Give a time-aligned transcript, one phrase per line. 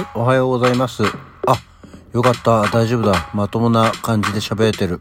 [0.00, 1.02] はい、おはようございます。
[1.46, 1.60] あ、
[2.12, 3.28] よかった、大丈夫だ。
[3.34, 5.00] まともな感じで喋れてる。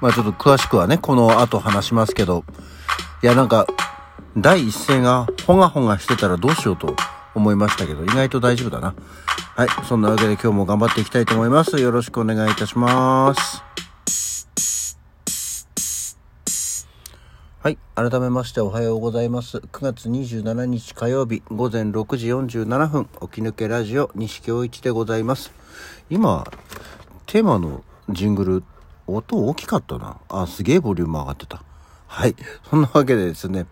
[0.00, 2.44] まあちょっと詳しくはね、この後話しますけど、
[3.22, 3.66] いやなんか、
[4.36, 6.96] 第一声がほがほがしてたらどうしようと
[7.34, 8.94] 思いましたけど、意外と大丈夫だな。
[9.54, 11.76] はい、そんなわけで今日も頑張っていきたいと思います。
[11.78, 13.62] よろしくお願いいたします。
[17.66, 17.78] はい。
[17.96, 19.58] 改めましておはようございます。
[19.58, 25.50] 9月27日火曜日午前6時47分、起き抜けラジオ西京一でございます。
[26.08, 26.46] 今、
[27.26, 28.64] テーマのジングル、
[29.08, 30.20] 音大きかったな。
[30.28, 31.64] あ、すげえボリューム上がってた。
[32.06, 32.36] はい。
[32.70, 33.66] そんなわけでですね、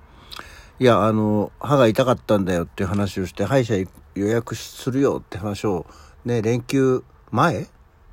[0.81, 3.77] いや、あの、歯が痛かったんだよっていう話をして、歯医者
[4.17, 5.87] 予約するよって話を、
[6.25, 7.69] ね、連休前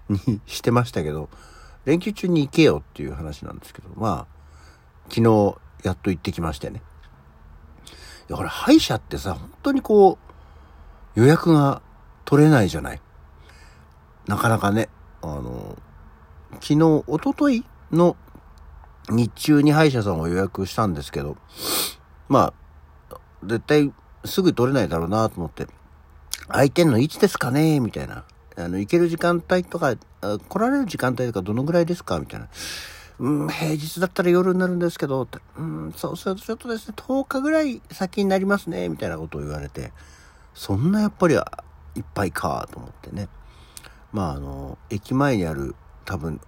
[0.09, 1.27] にしてましたけど、
[1.85, 4.41] 連休中に行けよっていう話なんですけど、まあ、
[5.09, 6.81] 昨日、やっと行ってきましてね。
[8.29, 10.17] いや、これ歯医者ってさ、本当にこ
[11.15, 11.81] う、予約が
[12.25, 13.01] 取れないじゃない。
[14.27, 14.89] なかなかね、
[15.21, 15.77] あの、
[16.53, 18.15] 昨日、一昨日の
[19.09, 21.37] 日中に歯医者さんを予約したんですけど、
[22.29, 22.53] ま
[23.09, 23.91] あ、絶対
[24.25, 25.67] すぐ取れないだろうなと思って、
[26.47, 28.25] 空いてんのいつですかねみたいな。
[28.57, 32.47] あの、行ける時間帯とか、来られる時間帯とかどのぐらいですかみたいな。
[33.21, 39.93] うん、平日だったら夜になるんですけど、うん、そうするとちょっとですね、10日ぐらい先になりますね、みたいなことを言われて、
[40.55, 41.41] そんなやっぱりいっ
[42.15, 43.29] ぱいか、と思ってね。
[44.11, 46.41] まあ、あの、駅前にある、多分、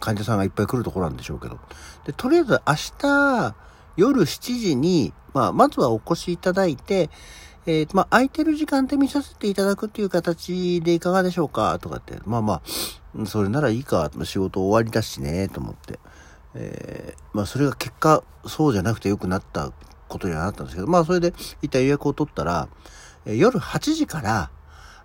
[0.00, 1.58] 患者さんがいっぱい来るところなんでしょうけど。
[2.04, 3.54] で、とりあえず明日、
[3.96, 7.08] 夜7時に、まあ、まずはお越しいただいて、
[7.64, 11.78] えー、まあ、空いてる時間で見させていただくっていう形でいかがでしょうか？
[11.78, 12.62] とかって、まあま
[13.16, 16.00] あ、それならいいか、仕事終わりだしね、と思って。
[16.54, 19.72] えー、まあ、それが結果、そうじゃなくて良くなった
[20.08, 22.68] ことにはなったんですけど、まあ、それで一体予約を取ったら、
[23.26, 24.50] え、夜8時から、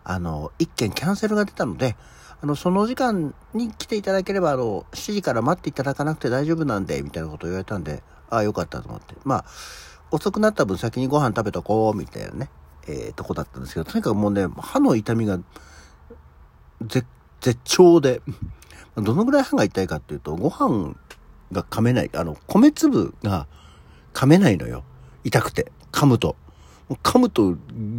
[0.03, 1.95] あの、一件キャンセルが出たので、
[2.41, 9.15] あの、その時間に来ていただければ、あの、7時から待っていただかなくて大丈夫なんで、みたいなことを言われたんで、ああ、よかったと思って。
[9.23, 9.45] まあ、
[10.11, 12.49] 遅くなった分先にご飯食べとこう、みたいなね、
[12.87, 15.39] えー、とこだったんですけど、とにかくもうね、歯の痛みが、
[16.81, 17.05] 絶、
[17.41, 18.21] 絶頂で、
[18.95, 20.95] どのぐらい歯が痛いかっていうと、ご飯
[21.51, 23.47] が噛めない、あの、米粒が
[24.13, 24.83] 噛めないのよ。
[25.23, 26.35] 痛くて、噛むと。
[27.03, 27.57] 噛むと、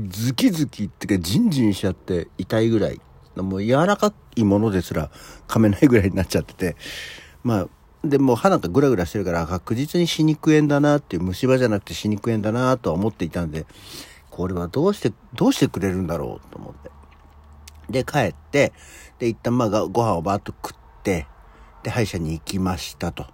[0.08, 3.00] ズキズキってか、ジンジンしちゃって痛いぐらい。
[3.36, 5.10] もう柔らかいものですら
[5.46, 6.76] 噛めないぐらいになっちゃってて、
[7.44, 7.68] まあ、
[8.04, 13.66] で、もう歯なんかグラグラしてるから確実に歯肉炎だなっていう虫歯じゃなくて歯肉炎だなとは思っていたんで、
[14.30, 16.90] これはどうして、どうしてくれるんだろうと思って。
[17.90, 18.72] で、帰って、
[19.18, 21.26] で、一旦まあご飯をバーッと食って、
[21.82, 23.26] で、歯医者に行きましたと。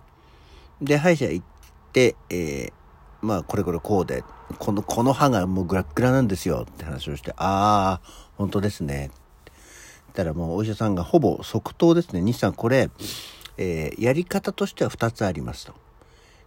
[0.80, 1.46] で、歯医者行っ
[1.92, 2.72] て、えー、
[3.20, 4.24] まあこれこれこうで、
[4.58, 9.10] この、この歯がもうグラッグラなんですよって話をして、ああ、本当ですね。
[10.14, 12.22] ったらもうお医者さんがほぼ即答ですね。
[12.22, 12.88] 西さんこれ、
[13.56, 15.74] えー、やり方としては2つありますと。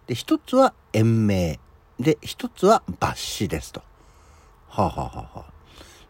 [0.07, 1.59] で、1つは延命。
[1.99, 3.81] で、1つは抜歯ですと。
[4.69, 5.45] はあ、はあははあ、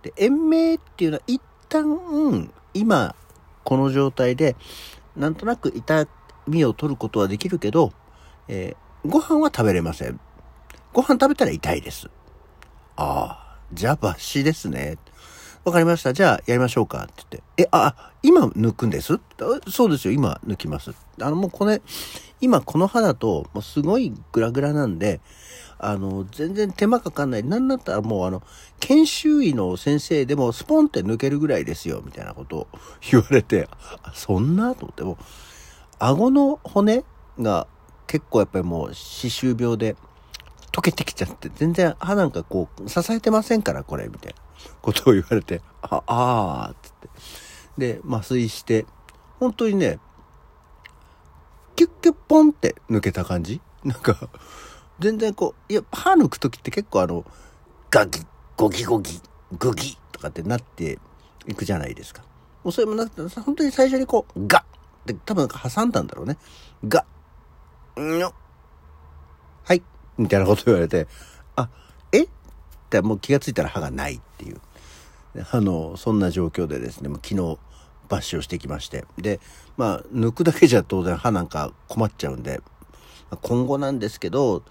[0.02, 3.16] で、延命っていうのは一旦、今、
[3.64, 4.56] この状態で、
[5.16, 6.08] なんとなく痛
[6.48, 7.92] みを取ることはできるけど、
[8.48, 10.20] えー、ご飯は食べれません。
[10.94, 12.10] ご飯食べたら痛いです。
[12.96, 14.98] ああ、じゃあ抜歯ですね。
[15.68, 16.14] わかりました。
[16.14, 17.04] じゃあ、やりましょうか。
[17.04, 17.64] って言って。
[17.64, 19.20] え、あ、今抜くんです？
[19.70, 20.14] そうですよ。
[20.14, 20.92] 今抜きます。
[21.22, 21.82] あの、もうこれ、
[22.40, 25.20] 今この歯だと、もうすごいグラグラなんで、
[25.78, 27.44] あの、全然手間かかんない。
[27.44, 28.44] なんだったらもうあの、
[28.80, 32.02] 研修医の先生でもスポンって抜けるぐらいですよ。
[32.02, 32.68] みたいなことを
[33.12, 33.68] 言われて、
[34.14, 35.18] そんなと思っても、
[36.00, 37.04] 顎の骨
[37.42, 37.68] が
[38.08, 39.98] 結構やっぱりもう歯周病で
[40.72, 44.47] 溶けてきちゃって、全然歯なんかこう、支えてませんから、これ、みたいな。
[44.82, 47.10] ことを言われて、あ、あー、つって。
[47.78, 48.86] で、麻酔して、
[49.40, 50.00] 本当にね、
[51.76, 53.62] キュッキュッポンって抜けた感じ？
[53.84, 54.30] なんか、
[55.00, 57.24] 全然こう、いや、歯抜く時って結構あの、
[57.92, 58.26] ガギ、
[58.56, 59.22] ゴギゴギ、
[59.60, 60.98] グギとかってなって
[61.46, 62.24] いくじゃないですか。
[62.64, 64.66] もうそれもなくて、本当に最初にこう、ガッっ
[65.06, 66.38] て多分挟んだんだろうね。
[66.88, 67.06] ガ
[67.96, 68.34] ッ、んよ、
[69.64, 69.84] はい、
[70.18, 71.08] みたいなこと言われて、
[71.56, 71.70] あ、
[72.88, 74.62] ってもう気がついたら歯がないっていう。
[75.52, 79.06] あの、そんな状況でですね、もう昨日抜歯をしてきまして。
[79.18, 79.40] で、
[79.76, 82.62] まあ、抜くだけじゃ当然歯なんか困っちゃうんで、
[83.42, 84.64] 今後なんですけど、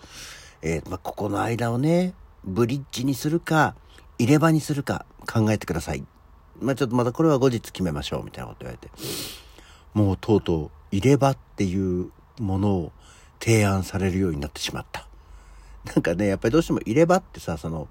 [0.63, 2.15] えー、まあ、ここの間をね、
[2.45, 3.77] ブリッジにするか、
[4.19, 6.05] 入れ歯にするか考えてください。
[6.61, 8.91] まあ、ちょっとまたこれは後日決めましょう、みたいなこと言われて。
[9.93, 12.93] もうとうとう入れ歯っていうものを
[13.41, 15.07] 提案されるようになってしまった。
[15.87, 17.89] なんかね、やっぱりどうしても入れ歯ってさ、その、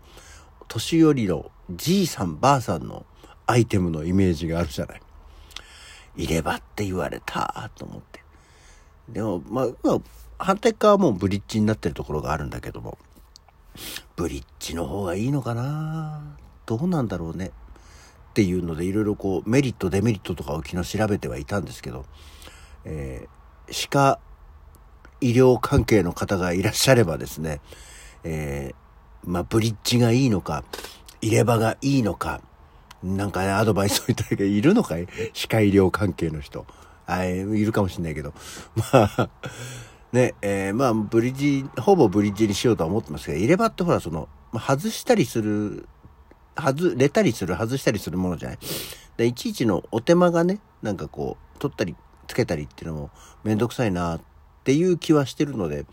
[0.68, 3.06] 年寄りのじいさんばあさんの
[3.46, 5.02] アイテムのイメージがあるじゃない。
[6.18, 8.24] 入れ歯って言われたと思って。
[9.10, 10.00] でも、まあ、まあ、
[10.38, 12.98] 反対側はもうブリッジになってるところがあるんだけども、
[14.16, 17.52] ブリッジの方がいいのかなどうなんだろうね。
[18.32, 22.06] っていうのでいろいろこうメリットデメリットとかを昨日調べてはいたんですけど、
[22.84, 24.20] えー、歯科
[25.26, 27.60] 医療関係の方がいらっしゃればですね、
[28.24, 30.64] えー、まあ、ブリッジがいいのか、
[31.22, 32.42] 入れ歯がいいのか、
[33.04, 35.08] なんかね、アドバイスをいただけいるのかい？
[35.34, 36.68] 歯科医療関係の人。
[37.08, 38.34] あいるかもしんないけど。
[38.94, 39.30] まあ、
[40.12, 45.88] ね、えー、まあ、ブリッジ、ほぼブリッジにしようとは思ってますけど、入れ歯ってほら、その、外したりする、
[46.56, 48.60] 外れたりする、外したりするものじゃない？
[49.18, 51.96] で、いちいちのお手間がね、なんかこう、取ったり、
[52.28, 53.10] つけたりっていうのも
[53.44, 54.22] めんどくさいなっ
[54.66, 55.86] っていう気はしてるので、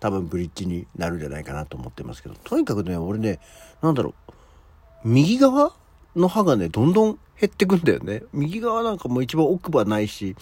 [0.00, 3.40] 多分ブリッジになるんじゃないかなと思ってますけど、とにかくね、俺ね、
[3.80, 5.72] なんだろう、右側
[6.14, 8.22] の歯がね、どんどん減ってくんだよね。
[8.34, 10.36] 右側なんかもう一番奥歯ないし、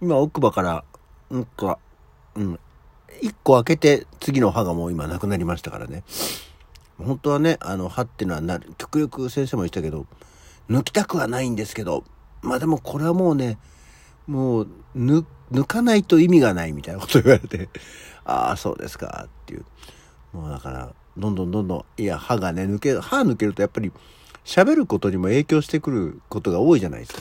[0.00, 0.84] 今奥歯から、
[1.30, 1.78] なんか、
[2.34, 2.58] うん、
[3.20, 6.04] 一個開けて次の歯がもう今なくなりましたからね。
[6.96, 10.06] 本当はね、あの歯っていうのはなる、極力先生も言ったけど、
[10.70, 12.04] 抜きたくはないんですけど、
[12.40, 13.58] まあでもこれはもうね、
[14.28, 17.68] もう抜、抜かないと意味がないみたいなこと言われて、
[18.24, 19.64] ああ、そうですか、っていう。
[20.32, 23.90] もうだから、どんどんどんどん、いや、歯がね、抜ける、歯抜けるとやっぱり、
[24.44, 27.20] 喋ることにも影響してくることが多いじゃないですか。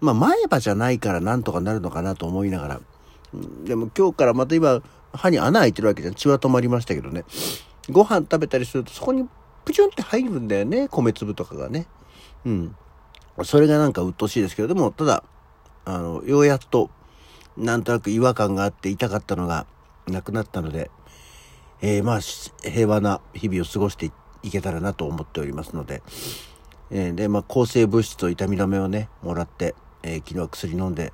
[0.00, 2.80] まあ前歯じゃないからなんとかなるのかなと思いながら。
[3.64, 4.82] でも今日からまた今
[5.12, 6.14] 歯に穴開いてるわけじゃん。
[6.14, 7.24] 血は止まりましたけどね。
[7.90, 9.28] ご飯食べたりするとそこに
[9.64, 10.88] プチュンって入るんだよね。
[10.88, 11.86] 米粒とかがね。
[12.44, 12.76] うん。
[13.44, 15.22] それがなんか鬱陶しいですけど、でもただ、
[15.86, 16.90] あの、ようやっと
[17.56, 19.66] なんとなく違和感があって痛かったのが
[20.06, 20.90] なくなったので、
[21.80, 24.10] えー、まあ平和な日々を過ごして
[24.42, 26.02] いけたらなと思っておりますので、
[26.90, 31.12] えー、で、まあ、抗生物質と痛み止めをね、もらって、えー、昨日は薬飲んで、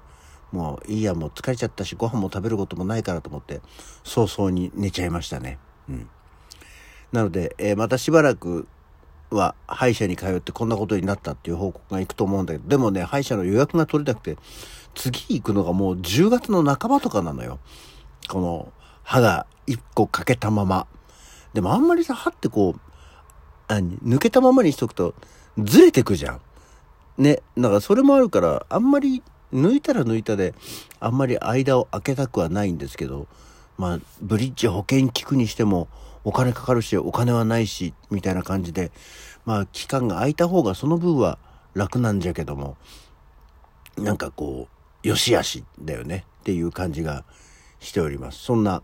[0.53, 3.61] もういいや、もう疲れちゃったし、ご飯も食べることもないからと思って、
[4.05, 5.59] 早々に寝ちゃいましたね。
[5.89, 6.09] うん。
[7.13, 8.67] なので、えー、またしばらく
[9.35, 14.37] は歯医者に通ってこんなことになったっていう報告が行くと思うんだけど、でもね、歯医者の予約が取れなくて、
[14.95, 17.59] 次行くのがもう10月の半ばとかなのよ。
[18.29, 20.87] この歯が1個欠けたまま。
[21.55, 22.81] でもあんまりさ、歯ってこう、
[23.69, 25.15] 何抜けたままにしとくと、
[25.59, 26.41] ずれてくじゃん。
[27.19, 27.43] ね。
[27.57, 30.55] だからそれもあるから、あんまり抜いたら抜いたで、
[31.01, 33.27] あんまり間を空けたくはないんですけど、
[33.79, 35.89] まあ、ブリッジ保険聞くにしても、
[36.25, 38.93] お金かかるし、お金はないし、みたいな感じで、
[39.45, 41.39] まあ、期間が空いた方がその分は
[41.75, 42.77] 楽なんじゃけども、
[43.97, 44.69] なんかこ
[45.05, 47.25] う、よしあしだよねっていう感じが
[47.81, 48.39] しております。
[48.39, 48.83] そんな、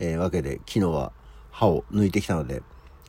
[0.00, 1.12] えー、わけで、昨日は
[1.50, 2.62] 歯を抜いてきたので、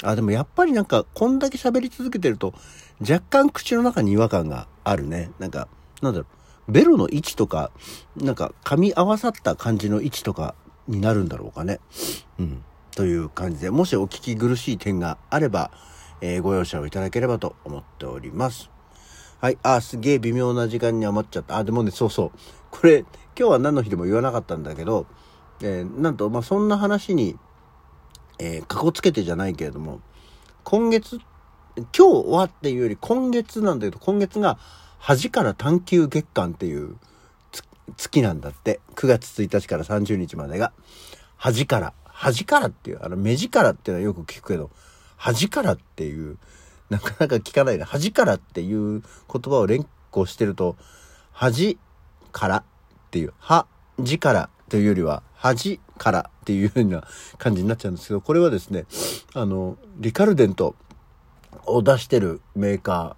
[0.04, 2.54] あ、でもやっぱりなんか、こんだけ喋り続けてると、
[3.02, 5.32] 若干口の中に違和感があるね。
[5.40, 5.68] なんか、
[6.02, 6.26] なんだろ
[6.68, 7.72] う、ベロの位置とか、
[8.18, 10.56] なんか、噛み合わさった感じの位置とか
[10.88, 11.80] になるんだろうかね。
[12.40, 12.64] うん。
[12.96, 15.72] という感じで、もしお聞き苦しい点があれば、
[16.22, 18.70] えー、ご容赦をいただければと思っております。
[19.40, 19.58] はい。
[19.64, 21.58] あ、すげえ微妙な時間に余っちゃった。
[21.58, 22.32] あ、でもね、そうそう。
[22.72, 23.00] これ、
[23.38, 25.06] 今日は何の日でも言わなかったんだけど、
[25.62, 27.38] えー、なんと、まあ、そんな話に
[28.40, 30.02] えー、かこつけてじゃないけれども、
[30.64, 31.20] 今月、
[31.76, 34.58] 今日はっていうより今月なんだけど、今月が
[35.00, 36.98] 恥から探求月間っていう
[37.98, 38.80] 月なんだって。
[38.96, 40.72] 9月1日から30日までが。
[41.38, 41.94] 恥から。
[42.24, 44.72] 恥からっていう、あの、目力っていうのはよく聞くけど、
[45.18, 46.38] 恥からっていう、
[46.90, 50.78] なかなか聞かないで、恥からっていう言葉を連呼してると、
[51.34, 51.78] 恥
[52.32, 52.64] からっ
[53.12, 57.04] ていう、恥からというよりは、恥からっていうような
[57.38, 58.86] 感じになっちゃうんですけど、これはですね、
[59.34, 60.76] あの、リカルデント
[61.66, 63.18] を出してるメーカ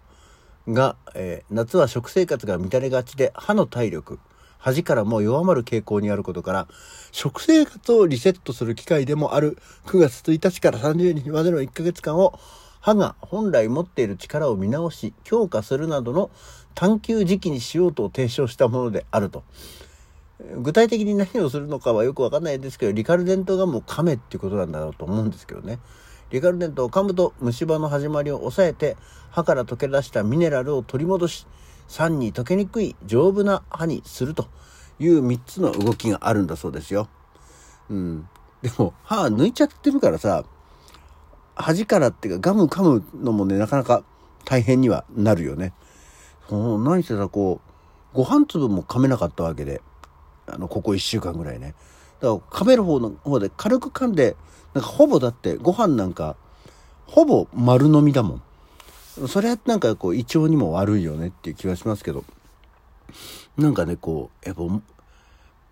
[0.68, 4.20] ーが、えー、夏は食生活が乱れがちで歯の体力、
[4.66, 6.68] 恥からも弱まる傾向にあることから、
[7.12, 12.40] 食生活をリセットする機会でもある9月1日から30日までの1ヶ月間を
[12.82, 16.32] 歯が本来持っている力を見直し、強化するなどの
[16.74, 19.44] 探求時期にしようと提唱したものであると。
[20.58, 25.78] 具体的に何をするのかはよくわかんないですけど、リカルデントがもう噛めっていうことなんだろうと思うんですけどね。
[26.32, 28.98] リカルデントを噛むと虫歯の始まりを抑えて、
[29.30, 31.46] 歯から溶け出したミネラルを取り戻し、
[31.88, 34.48] 酸に溶けにくい丈夫な歯にすると
[35.00, 37.08] いう3つの動きがあるんだそうですよ。
[37.89, 38.27] うん。
[38.62, 40.44] でも、歯抜いちゃってるからさ、
[41.56, 44.04] 端からっていうかガム噛むのもね、なかなか
[44.44, 45.74] 大変にはなるよね。
[46.50, 47.62] 何してさ、こ
[48.13, 49.82] う、ご飯粒も噛めなかったわけで。
[50.48, 51.74] あの、ここ1週間ぐらいね。
[52.22, 54.36] だから、噛める方の方で軽く噛んで、
[54.74, 56.36] なんかほぼだってご飯なんか、
[57.08, 58.42] ほぼ丸飲みだもん。
[59.28, 62.26] それはなんかこう胃腸にも悪いよねっていう気はしますけど
[63.58, 64.64] なんかねこうやっぱ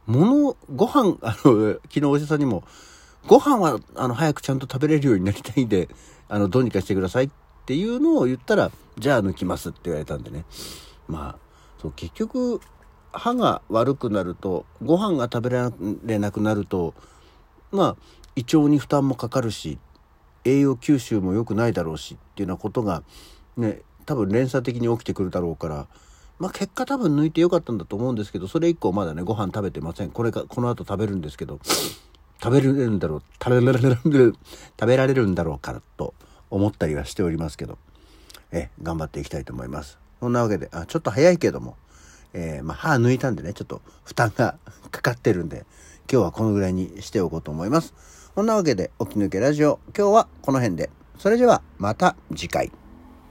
[0.05, 2.63] 物ご飯あの昨日お医者さんにも
[3.27, 5.89] ご飯はあの早くちゃんと食べれるようになりたいんで
[6.29, 7.29] あのどうにかしてくださいっ
[7.65, 10.45] ていうのを言ったらじゃあ抜きますって言われたんでね。
[11.07, 11.43] まあ
[11.81, 12.61] そう結局
[13.11, 15.71] 歯が悪くなるとご飯が食べら
[16.03, 16.93] れなくなると
[17.71, 17.95] まあ
[18.35, 19.77] 胃腸に負担もかかるし
[20.45, 23.03] 栄養吸収も良くないだろうしっていうようなことが
[23.57, 25.87] ね多分連鎖的に起きてくるだろうから
[26.39, 31.59] まあ結果多分抜いてよかったんだと思うんですけどそれ以降まだねご飯食べてませんこれがこの後食べるんですけど
[32.41, 36.13] 食べれるんだろう食べられる食べられるんだろうかと
[36.49, 37.77] 思ったりはしておりますけど
[38.51, 41.77] え頑張っていきたいと思いますそんなわけであちょっと早いけども
[42.33, 44.57] えー、まあ、歯抜いたんでね、ちょっと負担が
[44.91, 45.65] かかってるんで、
[46.11, 47.93] 今日はこのぐらいにしておこうと思います。
[48.35, 50.89] そんなわけで、起き抜けラジオ、今日はこの辺で。
[51.19, 52.71] それでは、また次回。